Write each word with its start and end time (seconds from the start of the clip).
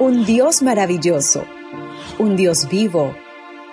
Un 0.00 0.26
Dios 0.26 0.60
maravilloso, 0.60 1.44
un 2.18 2.36
Dios 2.36 2.68
vivo, 2.70 3.14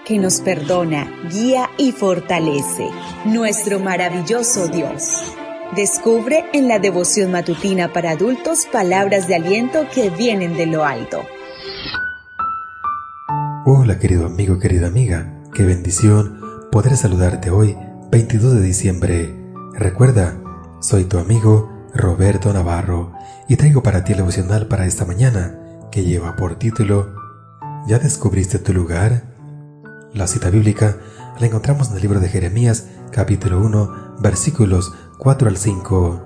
que 0.05 0.17
nos 0.19 0.39
perdona, 0.39 1.11
guía 1.29 1.69
y 1.77 1.91
fortalece. 1.91 2.87
Nuestro 3.25 3.81
maravilloso 3.81 4.69
Dios. 4.69 5.35
Descubre 5.75 6.45
en 6.53 6.69
la 6.69 6.79
devoción 6.79 7.31
matutina 7.31 7.91
para 7.91 8.11
adultos 8.11 8.67
palabras 8.71 9.27
de 9.27 9.35
aliento 9.35 9.85
que 9.93 10.09
vienen 10.09 10.55
de 10.55 10.65
lo 10.67 10.85
alto. 10.85 11.23
Hola 13.65 13.99
querido 13.99 14.27
amigo, 14.27 14.59
querida 14.59 14.87
amiga, 14.87 15.33
qué 15.53 15.63
bendición 15.63 16.41
poder 16.71 16.95
saludarte 16.95 17.51
hoy, 17.51 17.75
22 18.11 18.53
de 18.53 18.61
diciembre. 18.61 19.35
Recuerda, 19.73 20.41
soy 20.79 21.03
tu 21.03 21.19
amigo 21.19 21.69
Roberto 21.93 22.53
Navarro 22.53 23.11
y 23.49 23.57
traigo 23.57 23.83
para 23.83 24.05
ti 24.05 24.13
el 24.13 24.19
devocional 24.19 24.67
para 24.67 24.85
esta 24.85 25.03
mañana 25.03 25.63
que 25.97 26.03
lleva 26.03 26.35
por 26.35 26.59
título 26.59 27.15
¿Ya 27.87 27.97
descubriste 27.97 28.59
tu 28.59 28.71
lugar? 28.71 29.23
La 30.13 30.27
cita 30.27 30.51
bíblica 30.51 30.97
la 31.39 31.47
encontramos 31.47 31.89
en 31.89 31.95
el 31.95 32.03
libro 32.03 32.19
de 32.19 32.29
Jeremías 32.29 32.85
capítulo 33.11 33.59
1 33.61 34.17
versículos 34.19 34.93
4 35.17 35.49
al 35.49 35.57
5. 35.57 36.23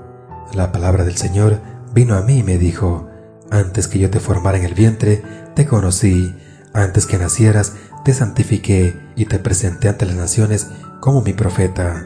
La 0.55 0.73
palabra 0.73 1.05
del 1.05 1.15
Señor 1.15 1.61
vino 1.93 2.15
a 2.15 2.21
mí 2.21 2.39
y 2.39 2.43
me 2.43 2.57
dijo, 2.57 3.07
antes 3.49 3.87
que 3.87 3.97
yo 3.97 4.09
te 4.09 4.19
formara 4.19 4.57
en 4.57 4.65
el 4.65 4.73
vientre, 4.73 5.23
te 5.55 5.65
conocí 5.65 6.35
antes 6.73 7.05
que 7.05 7.17
nacieras, 7.17 7.75
te 8.03 8.13
santifiqué 8.13 8.99
y 9.15 9.23
te 9.23 9.39
presenté 9.39 9.87
ante 9.87 10.05
las 10.05 10.17
naciones 10.17 10.67
como 10.99 11.21
mi 11.21 11.31
profeta. 11.31 12.05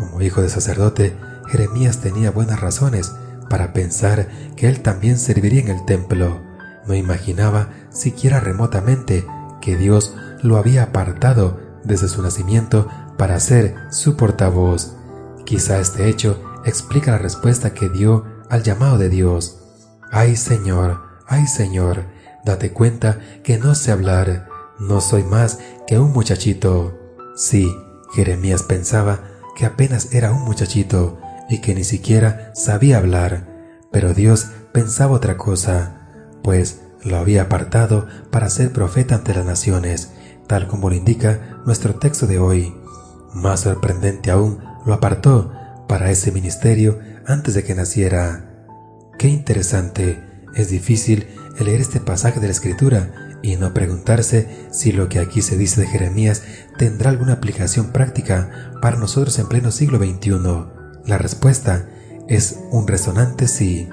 Como 0.00 0.20
hijo 0.22 0.42
de 0.42 0.48
sacerdote, 0.48 1.16
Jeremías 1.46 2.00
tenía 2.00 2.32
buenas 2.32 2.60
razones 2.60 3.12
para 3.48 3.72
pensar 3.72 4.26
que 4.56 4.66
él 4.66 4.80
también 4.80 5.20
serviría 5.20 5.60
en 5.60 5.68
el 5.68 5.84
templo. 5.84 6.52
No 6.86 6.94
imaginaba 6.94 7.70
siquiera 7.90 8.40
remotamente 8.40 9.26
que 9.60 9.76
Dios 9.76 10.14
lo 10.42 10.56
había 10.56 10.82
apartado 10.84 11.58
desde 11.84 12.08
su 12.08 12.22
nacimiento 12.22 12.88
para 13.16 13.40
ser 13.40 13.74
su 13.90 14.16
portavoz. 14.16 14.96
Quizá 15.44 15.78
este 15.78 16.08
hecho 16.08 16.42
explica 16.64 17.12
la 17.12 17.18
respuesta 17.18 17.74
que 17.74 17.88
dio 17.88 18.24
al 18.50 18.62
llamado 18.62 18.98
de 18.98 19.08
Dios. 19.08 19.60
Ay 20.10 20.36
Señor, 20.36 21.02
ay 21.26 21.46
Señor, 21.46 22.04
Date 22.44 22.72
cuenta 22.72 23.20
que 23.42 23.58
no 23.58 23.74
sé 23.74 23.90
hablar, 23.90 24.48
no 24.78 25.00
soy 25.00 25.24
más 25.24 25.60
que 25.86 25.98
un 25.98 26.12
muchachito. 26.12 26.98
Sí, 27.34 27.74
Jeremías 28.14 28.62
pensaba 28.62 29.20
que 29.56 29.64
apenas 29.64 30.12
era 30.12 30.30
un 30.30 30.42
muchachito 30.42 31.18
y 31.48 31.62
que 31.62 31.74
ni 31.74 31.84
siquiera 31.84 32.52
sabía 32.54 32.98
hablar, 32.98 33.48
pero 33.90 34.12
Dios 34.12 34.48
pensaba 34.72 35.14
otra 35.14 35.38
cosa, 35.38 36.10
pues 36.42 36.80
lo 37.04 37.16
había 37.16 37.42
apartado 37.42 38.06
para 38.30 38.50
ser 38.50 38.72
profeta 38.72 39.14
ante 39.16 39.34
las 39.34 39.44
naciones, 39.44 40.12
tal 40.46 40.66
como 40.66 40.90
lo 40.90 40.96
indica 40.96 41.60
nuestro 41.66 41.94
texto 41.96 42.26
de 42.26 42.38
hoy. 42.38 42.74
Más 43.32 43.60
sorprendente 43.60 44.30
aún, 44.30 44.60
lo 44.86 44.94
apartó 44.94 45.52
para 45.88 46.10
ese 46.10 46.32
ministerio 46.32 46.98
antes 47.26 47.54
de 47.54 47.64
que 47.64 47.74
naciera. 47.74 48.50
Qué 49.18 49.28
interesante, 49.28 50.22
es 50.54 50.70
difícil 50.70 51.26
leer 51.58 51.80
este 51.80 52.00
pasaje 52.00 52.40
de 52.40 52.46
la 52.46 52.52
Escritura 52.52 53.38
y 53.42 53.56
no 53.56 53.74
preguntarse 53.74 54.48
si 54.70 54.92
lo 54.92 55.08
que 55.08 55.18
aquí 55.18 55.42
se 55.42 55.56
dice 55.56 55.82
de 55.82 55.86
Jeremías 55.86 56.42
tendrá 56.78 57.10
alguna 57.10 57.34
aplicación 57.34 57.92
práctica 57.92 58.72
para 58.80 58.96
nosotros 58.96 59.38
en 59.38 59.48
pleno 59.48 59.70
siglo 59.70 59.98
XXI. 59.98 60.30
La 61.06 61.18
respuesta 61.18 61.86
es 62.28 62.58
un 62.70 62.88
resonante 62.88 63.48
sí. 63.48 63.88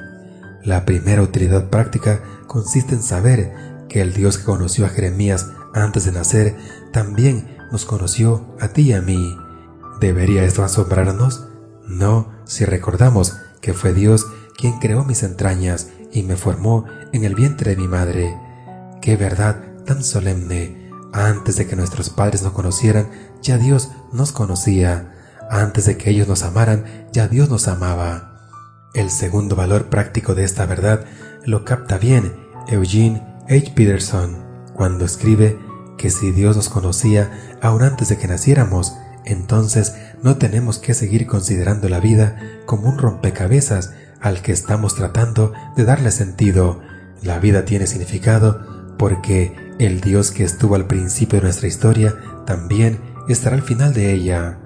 La 0.64 0.86
primera 0.86 1.22
utilidad 1.22 1.70
práctica 1.70 2.22
consiste 2.48 2.96
en 2.96 3.02
saber 3.02 3.54
que 3.90 4.02
el 4.02 4.14
Dios 4.14 4.38
que 4.38 4.46
conoció 4.46 4.86
a 4.86 4.90
Jeremías 4.90 5.48
antes 5.74 6.06
de 6.06 6.12
nacer 6.12 6.56
también 6.92 7.58
nos 7.72 7.86
conoció 7.86 8.46
a 8.60 8.70
ti 8.70 8.84
y 8.84 8.94
a 8.94 9.02
mí. 9.02 9.38
¿Debería 10.00 10.44
esto 10.44 10.64
asombrarnos? 10.64 11.48
No, 11.88 12.32
si 12.46 12.66
recordamos 12.66 13.38
que 13.62 13.74
fue 13.74 13.94
Dios 13.94 14.28
quien 14.58 14.80
creó 14.80 15.04
mis 15.04 15.24
entrañas 15.24 15.90
y 16.12 16.24
me 16.24 16.36
formó 16.36 16.86
en 17.12 17.24
el 17.24 17.36
vientre 17.36 17.72
de 17.72 17.82
mi 17.82 17.88
madre. 17.88 18.38
Qué 19.02 19.18
verdad 19.18 19.64
tan 19.86 20.04
solemne. 20.04 20.90
Antes 21.14 21.58
de 21.58 21.68
que 21.68 21.76
nuestros 21.76 22.10
padres 22.10 22.44
nos 22.44 22.54
conocieran, 22.54 23.10
ya 23.42 23.58
Dios 23.58 23.90
nos 24.14 24.32
conocía. 24.32 25.14
Antes 25.50 25.86
de 25.86 25.98
que 25.98 26.12
ellos 26.12 26.28
nos 26.28 26.44
amaran, 26.44 26.86
ya 27.12 27.28
Dios 27.28 27.50
nos 27.50 27.68
amaba. 27.68 28.31
El 28.94 29.10
segundo 29.10 29.56
valor 29.56 29.86
práctico 29.86 30.36
de 30.36 30.44
esta 30.44 30.66
verdad 30.66 31.06
lo 31.46 31.64
capta 31.64 31.98
bien 31.98 32.34
Eugene 32.68 33.24
H. 33.46 33.72
Peterson 33.74 34.44
cuando 34.74 35.06
escribe 35.06 35.58
que 35.98 36.10
si 36.10 36.32
Dios 36.32 36.58
nos 36.58 36.68
conocía 36.68 37.32
aún 37.62 37.84
antes 37.84 38.10
de 38.10 38.18
que 38.18 38.28
naciéramos, 38.28 38.96
entonces 39.24 39.96
no 40.24 40.38
tenemos 40.38 40.78
que 40.78 40.94
seguir 40.94 41.26
considerando 41.26 41.88
la 41.88 42.02
vida 42.02 42.38
como 42.66 42.90
un 42.90 42.98
rompecabezas 42.98 43.94
al 44.20 44.42
que 44.42 44.52
estamos 44.52 44.96
tratando 44.96 45.54
de 45.78 45.86
darle 45.86 46.12
sentido. 46.12 46.82
La 47.22 47.40
vida 47.40 47.64
tiene 47.64 47.88
significado 47.88 48.96
porque 48.98 49.56
el 49.80 50.02
Dios 50.02 50.32
que 50.32 50.44
estuvo 50.44 50.76
al 50.76 50.88
principio 50.88 51.40
de 51.40 51.44
nuestra 51.44 51.68
historia 51.68 52.16
también 52.46 53.00
estará 53.30 53.56
al 53.56 53.62
final 53.62 53.94
de 53.94 54.12
ella. 54.12 54.60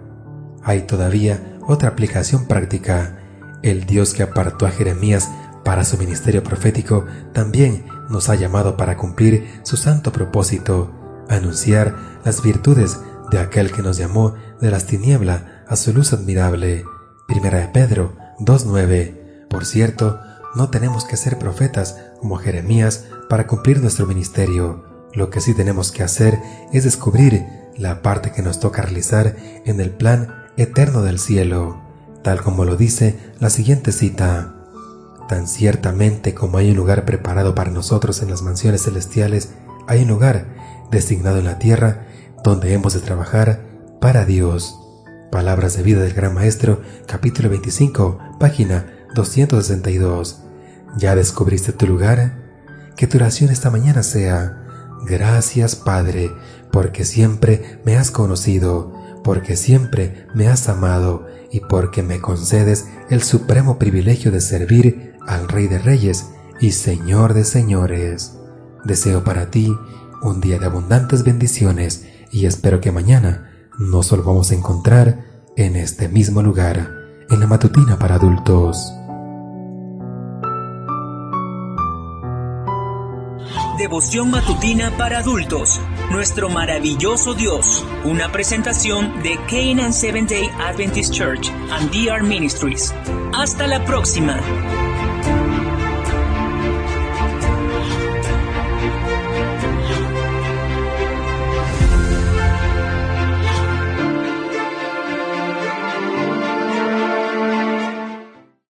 Hay 0.63 0.81
todavía 0.81 1.59
otra 1.67 1.89
aplicación 1.89 2.47
práctica. 2.47 3.19
El 3.65 3.87
Dios 3.87 4.13
que 4.13 4.21
apartó 4.21 4.67
a 4.67 4.71
Jeremías 4.71 5.31
para 5.63 5.83
su 5.83 5.97
ministerio 5.97 6.43
profético 6.43 7.05
también 7.33 7.87
nos 8.09 8.29
ha 8.29 8.35
llamado 8.35 8.77
para 8.77 8.95
cumplir 8.95 9.59
su 9.63 9.75
santo 9.75 10.11
propósito, 10.11 10.93
anunciar 11.27 11.95
las 12.23 12.43
virtudes 12.43 12.99
de 13.31 13.39
aquel 13.39 13.71
que 13.71 13.81
nos 13.81 13.97
llamó 13.97 14.35
de 14.61 14.69
las 14.69 14.85
tinieblas 14.85 15.41
a 15.67 15.75
su 15.75 15.91
luz 15.93 16.13
admirable. 16.13 16.85
Primera 17.27 17.57
de 17.57 17.67
Pedro 17.69 18.15
2.9 18.39 19.47
por 19.49 19.65
cierto, 19.65 20.19
no 20.53 20.69
tenemos 20.69 21.05
que 21.05 21.17
ser 21.17 21.39
profetas 21.39 21.97
como 22.19 22.35
Jeremías 22.35 23.05
para 23.29 23.47
cumplir 23.47 23.81
nuestro 23.81 24.05
ministerio. 24.05 24.85
Lo 25.13 25.31
que 25.31 25.41
sí 25.41 25.55
tenemos 25.55 25.91
que 25.91 26.03
hacer 26.03 26.39
es 26.71 26.83
descubrir 26.83 27.45
la 27.77 28.03
parte 28.03 28.31
que 28.31 28.43
nos 28.43 28.59
toca 28.59 28.83
realizar 28.83 29.35
en 29.65 29.79
el 29.79 29.89
plan 29.89 30.45
eterno 30.55 31.01
del 31.01 31.19
cielo, 31.19 31.84
tal 32.25 32.41
como 32.41 32.65
lo 32.65 32.75
dice 32.75 33.19
la 33.39 33.51
siguiente 33.51 33.91
cita. 33.91 34.55
Tan 35.29 35.47
ciertamente 35.47 36.33
como 36.33 36.57
hay 36.57 36.71
un 36.71 36.75
lugar 36.75 37.05
preparado 37.05 37.53
para 37.53 37.69
nosotros 37.69 38.23
en 38.23 38.31
las 38.31 38.41
mansiones 38.41 38.81
celestiales, 38.81 39.53
hay 39.85 40.01
un 40.01 40.07
lugar 40.07 40.47
designado 40.89 41.37
en 41.37 41.45
la 41.45 41.59
tierra 41.59 42.07
donde 42.43 42.73
hemos 42.73 42.95
de 42.95 43.01
trabajar 43.01 43.61
para 44.01 44.25
Dios. 44.25 44.75
Palabras 45.31 45.77
de 45.77 45.83
vida 45.83 46.01
del 46.01 46.15
Gran 46.15 46.33
Maestro, 46.33 46.81
capítulo 47.05 47.49
25, 47.49 48.17
página 48.39 48.87
262. 49.13 50.41
¿Ya 50.97 51.15
descubriste 51.15 51.73
tu 51.73 51.85
lugar? 51.85 52.39
Que 52.97 53.05
tu 53.05 53.19
oración 53.19 53.51
esta 53.51 53.69
mañana 53.69 54.01
sea, 54.01 54.63
gracias 55.05 55.75
Padre, 55.75 56.31
porque 56.71 57.05
siempre 57.05 57.79
me 57.85 57.97
has 57.97 58.09
conocido, 58.09 58.93
porque 59.25 59.57
siempre 59.57 60.27
me 60.35 60.47
has 60.47 60.69
amado 60.69 61.25
y 61.51 61.61
porque 61.61 62.03
me 62.03 62.21
concedes 62.21 62.85
el 63.09 63.23
supremo 63.23 63.79
privilegio 63.79 64.31
de 64.31 64.39
servir 64.39 65.15
al 65.25 65.47
Rey 65.47 65.67
de 65.67 65.79
Reyes 65.79 66.29
y 66.61 66.73
Señor 66.73 67.33
de 67.33 67.43
Señores. 67.43 68.37
Deseo 68.83 69.23
para 69.23 69.49
ti 69.49 69.75
un 70.21 70.41
día 70.41 70.59
de 70.59 70.67
abundantes 70.67 71.23
bendiciones 71.23 72.05
y 72.31 72.45
espero 72.45 72.81
que 72.81 72.91
mañana 72.91 73.51
nos 73.79 74.11
volvamos 74.11 74.51
a 74.51 74.55
encontrar 74.55 75.25
en 75.57 75.75
este 75.75 76.07
mismo 76.07 76.43
lugar, 76.43 76.91
en 77.27 77.39
la 77.39 77.47
matutina 77.47 77.97
para 77.97 78.15
adultos. 78.15 78.93
Devoción 83.79 84.29
matutina 84.29 84.95
para 84.97 85.17
adultos. 85.17 85.81
Nuestro 86.11 86.49
maravilloso 86.49 87.33
Dios. 87.33 87.85
Una 88.03 88.31
presentación 88.31 89.21
de 89.23 89.37
Canaan 89.49 89.91
Seventh 89.91 90.29
Day 90.29 90.49
Adventist 90.59 91.13
Church 91.13 91.49
and 91.71 91.91
DR 91.91 92.23
Ministries. 92.23 92.93
Hasta 93.33 93.67
la 93.67 93.83
próxima. 93.85 94.39